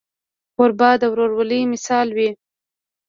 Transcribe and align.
کوربه 0.55 0.89
د 1.01 1.03
ورورولۍ 1.11 1.61
مثال 1.73 2.07
وي. 2.17 2.29